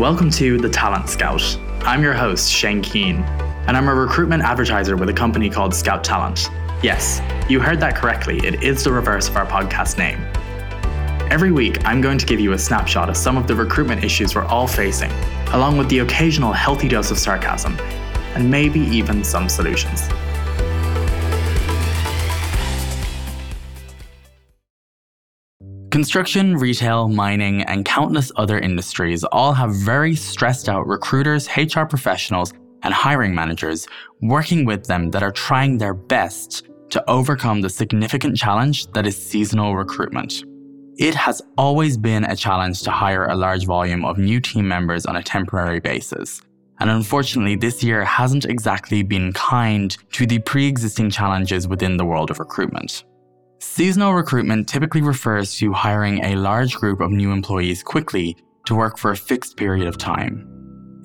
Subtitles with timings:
[0.00, 1.42] Welcome to The Talent Scout.
[1.82, 3.16] I'm your host, Shane Keane,
[3.66, 6.48] and I'm a recruitment advertiser with a company called Scout Talent.
[6.82, 7.20] Yes,
[7.50, 10.18] you heard that correctly, it is the reverse of our podcast name.
[11.30, 14.34] Every week, I'm going to give you a snapshot of some of the recruitment issues
[14.34, 15.12] we're all facing,
[15.48, 17.78] along with the occasional healthy dose of sarcasm,
[18.34, 20.08] and maybe even some solutions.
[26.00, 32.54] Construction, retail, mining, and countless other industries all have very stressed out recruiters, HR professionals,
[32.82, 33.86] and hiring managers
[34.22, 39.14] working with them that are trying their best to overcome the significant challenge that is
[39.14, 40.42] seasonal recruitment.
[40.96, 45.04] It has always been a challenge to hire a large volume of new team members
[45.04, 46.40] on a temporary basis.
[46.78, 52.06] And unfortunately, this year hasn't exactly been kind to the pre existing challenges within the
[52.06, 53.04] world of recruitment.
[53.62, 58.96] Seasonal recruitment typically refers to hiring a large group of new employees quickly to work
[58.96, 60.46] for a fixed period of time.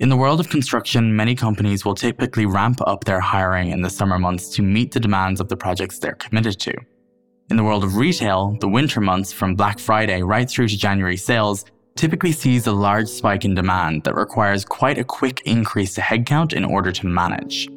[0.00, 3.90] In the world of construction, many companies will typically ramp up their hiring in the
[3.90, 6.72] summer months to meet the demands of the projects they're committed to.
[7.50, 11.18] In the world of retail, the winter months from Black Friday right through to January
[11.18, 16.00] sales typically sees a large spike in demand that requires quite a quick increase to
[16.00, 17.68] headcount in order to manage.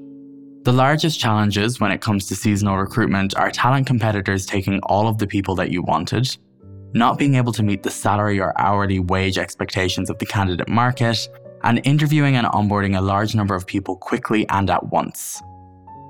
[0.64, 5.18] The largest challenges when it comes to seasonal recruitment are talent competitors taking all of
[5.18, 6.36] the people that you wanted,
[6.94, 11.30] not being able to meet the salary or hourly wage expectations of the candidate market,
[11.64, 15.42] and interviewing and onboarding a large number of people quickly and at once.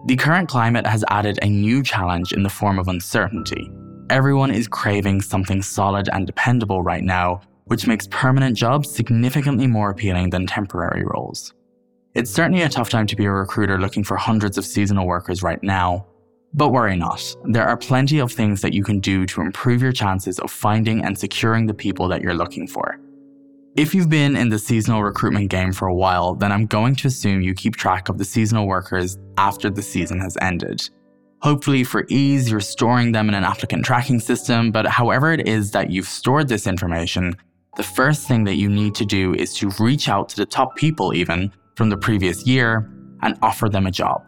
[0.08, 3.70] The current climate has added a new challenge in the form of uncertainty.
[4.10, 9.92] Everyone is craving something solid and dependable right now, which makes permanent jobs significantly more
[9.92, 11.54] appealing than temporary roles.
[12.16, 15.44] It's certainly a tough time to be a recruiter looking for hundreds of seasonal workers
[15.44, 16.08] right now.
[16.56, 19.92] But worry not, there are plenty of things that you can do to improve your
[19.92, 23.00] chances of finding and securing the people that you're looking for.
[23.76, 27.08] If you've been in the seasonal recruitment game for a while, then I'm going to
[27.08, 30.90] assume you keep track of the seasonal workers after the season has ended.
[31.44, 35.70] Hopefully, for ease, you're storing them in an applicant tracking system, but however it is
[35.72, 37.38] that you've stored this information,
[37.78, 40.76] the first thing that you need to do is to reach out to the top
[40.76, 42.92] people, even from the previous year
[43.22, 44.22] and offer them a job.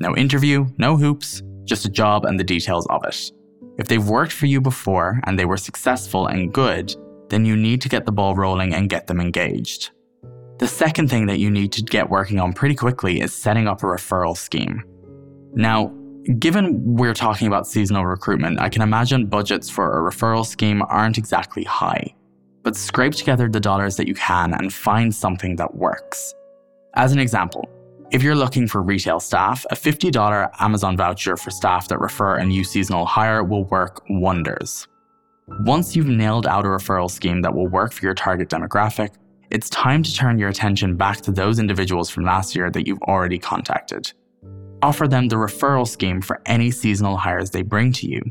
[0.00, 3.30] No interview, no hoops, just a job and the details of it.
[3.78, 6.96] If they've worked for you before and they were successful and good,
[7.28, 9.90] then you need to get the ball rolling and get them engaged.
[10.58, 13.82] The second thing that you need to get working on pretty quickly is setting up
[13.82, 14.82] a referral scheme.
[15.52, 15.92] Now,
[16.38, 21.18] given we're talking about seasonal recruitment, I can imagine budgets for a referral scheme aren't
[21.18, 22.14] exactly high.
[22.62, 26.34] But scrape together the dollars that you can and find something that works.
[26.96, 27.68] As an example,
[28.10, 32.46] if you're looking for retail staff, a $50 Amazon voucher for staff that refer a
[32.46, 34.88] new seasonal hire will work wonders.
[35.60, 39.10] Once you've nailed out a referral scheme that will work for your target demographic,
[39.50, 43.02] it's time to turn your attention back to those individuals from last year that you've
[43.02, 44.10] already contacted.
[44.80, 48.22] Offer them the referral scheme for any seasonal hires they bring to you.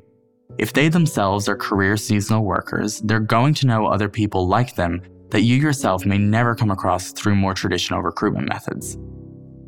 [0.57, 5.03] If they themselves are career seasonal workers, they're going to know other people like them
[5.29, 8.97] that you yourself may never come across through more traditional recruitment methods.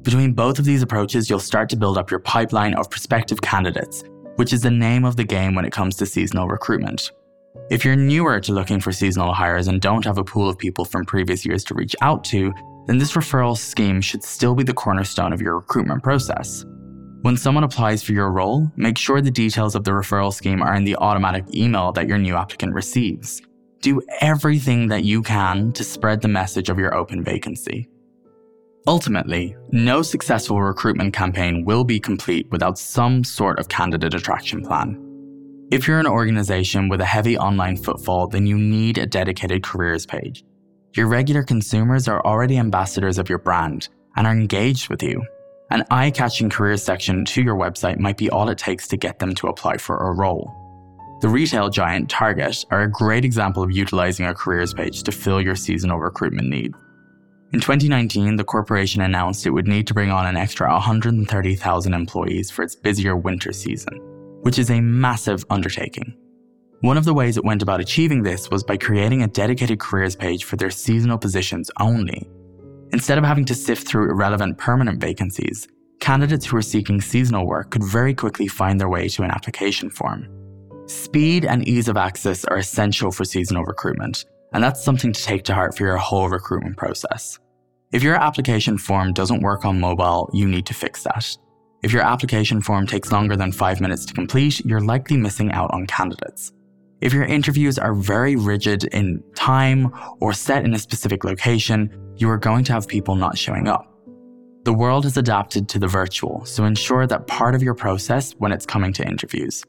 [0.01, 4.03] Between both of these approaches, you'll start to build up your pipeline of prospective candidates,
[4.35, 7.11] which is the name of the game when it comes to seasonal recruitment.
[7.69, 10.85] If you're newer to looking for seasonal hires and don't have a pool of people
[10.85, 12.53] from previous years to reach out to,
[12.85, 16.63] then this referral scheme should still be the cornerstone of your recruitment process.
[17.23, 20.75] When someone applies for your role, make sure the details of the referral scheme are
[20.75, 23.41] in the automatic email that your new applicant receives
[23.81, 27.87] do everything that you can to spread the message of your open vacancy.
[28.87, 35.03] Ultimately, no successful recruitment campaign will be complete without some sort of candidate attraction plan.
[35.71, 40.05] If you're an organization with a heavy online footfall, then you need a dedicated careers
[40.05, 40.45] page.
[40.95, 45.21] Your regular consumers are already ambassadors of your brand and are engaged with you.
[45.69, 49.19] An eye catching careers section to your website might be all it takes to get
[49.19, 50.66] them to apply for a role.
[51.19, 55.41] The retail giant Target are a great example of utilizing a careers page to fill
[55.41, 56.75] your seasonal recruitment need.
[57.53, 62.51] In 2019, the corporation announced it would need to bring on an extra 130,000 employees
[62.51, 63.99] for its busier winter season,
[64.41, 66.15] which is a massive undertaking.
[66.81, 70.15] One of the ways it went about achieving this was by creating a dedicated careers
[70.15, 72.29] page for their seasonal positions only.
[72.93, 75.67] Instead of having to sift through irrelevant permanent vacancies,
[75.99, 79.89] candidates who were seeking seasonal work could very quickly find their way to an application
[79.89, 80.27] form.
[80.87, 84.23] Speed and ease of access are essential for seasonal recruitment,
[84.53, 87.37] and that's something to take to heart for your whole recruitment process.
[87.91, 91.37] If your application form doesn't work on mobile, you need to fix that.
[91.83, 95.73] If your application form takes longer than five minutes to complete, you're likely missing out
[95.73, 96.53] on candidates.
[97.01, 102.29] If your interviews are very rigid in time or set in a specific location, you
[102.29, 103.93] are going to have people not showing up.
[104.63, 108.53] The world has adapted to the virtual, so ensure that part of your process when
[108.53, 109.63] it's coming to interviews.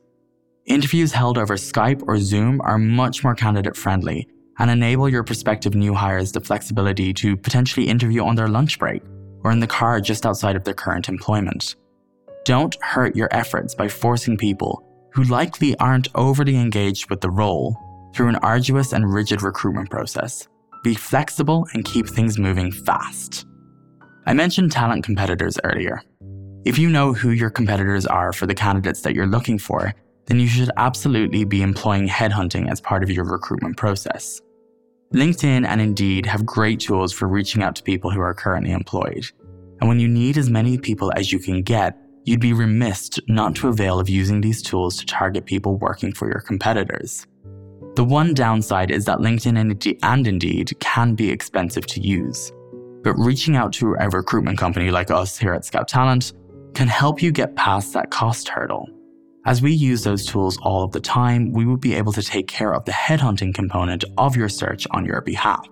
[0.69, 4.29] Interviews held over Skype or Zoom are much more candidate friendly
[4.59, 9.03] and enable your prospective new hires the flexibility to potentially interview on their lunch break
[9.45, 11.75] or in the car just outside of their current employment.
[12.45, 14.85] Don't hurt your efforts by forcing people
[15.15, 17.75] who likely aren't overly engaged with the role
[18.15, 20.49] through an arduous and rigid recruitment process.
[20.85, 23.47] Be flexible and keep things moving fast.
[24.27, 26.03] I mentioned talent competitors earlier.
[26.67, 29.95] If you know who your competitors are for the candidates that you're looking for,
[30.29, 34.41] then you should absolutely be employing headhunting as part of your recruitment process.
[35.15, 39.25] LinkedIn and Indeed have great tools for reaching out to people who are currently employed.
[39.81, 43.55] And when you need as many people as you can get, you'd be remiss not
[43.57, 47.27] to avail of using these tools to target people working for your competitors.
[47.95, 49.59] The one downside is that LinkedIn
[50.03, 52.53] and Indeed can be expensive to use.
[53.03, 56.35] But reaching out to a recruitment company like us here at Scout Talent
[56.75, 58.91] can help you get past that cost hurdle.
[59.49, 62.49] As we use those tools all of the time, we will be able to take
[62.49, 65.67] care of the headhunting component of your search on your behalf.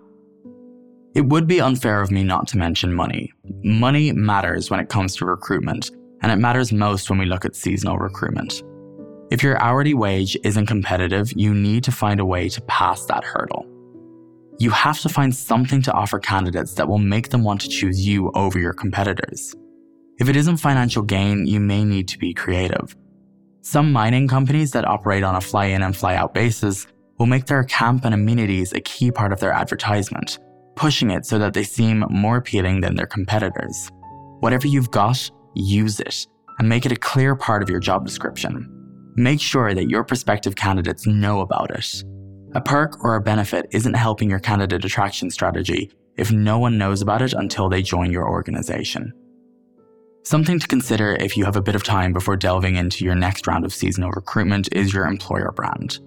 [1.14, 3.34] It would be unfair of me not to mention money.
[3.62, 5.90] Money matters when it comes to recruitment,
[6.22, 8.62] and it matters most when we look at seasonal recruitment.
[9.30, 13.24] If your hourly wage isn't competitive, you need to find a way to pass that
[13.24, 13.66] hurdle.
[14.58, 18.08] You have to find something to offer candidates that will make them want to choose
[18.08, 19.54] you over your competitors.
[20.18, 22.96] If it isn't financial gain, you may need to be creative.
[23.68, 26.86] Some mining companies that operate on a fly in and fly out basis
[27.18, 30.38] will make their camp and amenities a key part of their advertisement,
[30.76, 33.90] pushing it so that they seem more appealing than their competitors.
[34.38, 36.28] Whatever you've got, use it
[36.60, 38.70] and make it a clear part of your job description.
[39.16, 42.04] Make sure that your prospective candidates know about it.
[42.54, 47.02] A perk or a benefit isn't helping your candidate attraction strategy if no one knows
[47.02, 49.12] about it until they join your organization.
[50.26, 53.46] Something to consider if you have a bit of time before delving into your next
[53.46, 56.00] round of seasonal recruitment is your employer brand.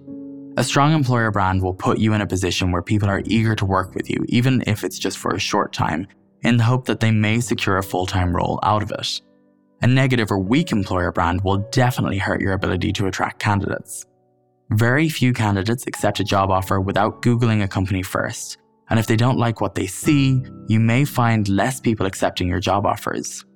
[0.58, 3.64] A strong employer brand will put you in a position where people are eager to
[3.64, 6.06] work with you, even if it's just for a short time,
[6.42, 9.22] in the hope that they may secure a full time role out of it.
[9.80, 14.04] A negative or weak employer brand will definitely hurt your ability to attract candidates.
[14.68, 18.58] Very few candidates accept a job offer without Googling a company first,
[18.90, 22.60] and if they don't like what they see, you may find less people accepting your
[22.60, 23.46] job offers.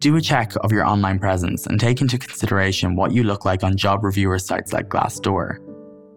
[0.00, 3.64] Do a check of your online presence and take into consideration what you look like
[3.64, 5.58] on job reviewer sites like Glassdoor.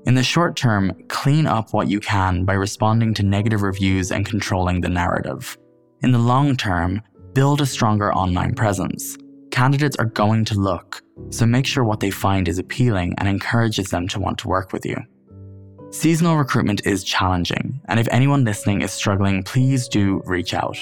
[0.06, 4.24] In the short term, clean up what you can by responding to negative reviews and
[4.24, 5.58] controlling the narrative.
[6.02, 7.02] In the long term,
[7.34, 9.18] build a stronger online presence.
[9.50, 11.02] Candidates are going to look,
[11.32, 14.74] so make sure what they find is appealing and encourages them to want to work
[14.74, 14.96] with you.
[15.90, 20.78] Seasonal recruitment is challenging, and if anyone listening is struggling, please do reach out.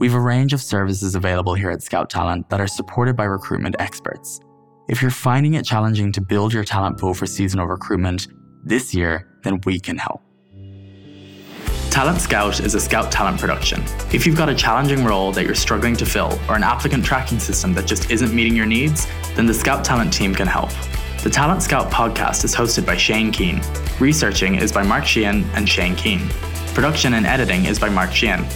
[0.00, 3.74] We've a range of services available here at Scout Talent that are supported by recruitment
[3.80, 4.38] experts.
[4.88, 8.28] If you're finding it challenging to build your talent pool for seasonal recruitment
[8.62, 10.22] this year, then we can help.
[11.90, 13.82] Talent Scout is a Scout Talent production.
[14.12, 17.40] If you've got a challenging role that you're struggling to fill or an applicant tracking
[17.40, 20.70] system that just isn't meeting your needs, then the Scout Talent team can help.
[21.24, 23.60] The Talent Scout podcast is hosted by Shane Keane.
[23.98, 26.28] Researching is by Mark Sheehan and Shane Keane.
[26.72, 28.46] Production and editing is by Mark Sheehan.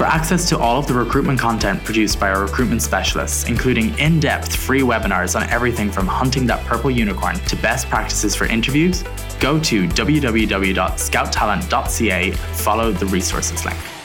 [0.00, 4.18] For access to all of the recruitment content produced by our recruitment specialists, including in
[4.18, 9.04] depth free webinars on everything from hunting that purple unicorn to best practices for interviews,
[9.40, 13.99] go to www.scouttalent.ca and follow the resources link.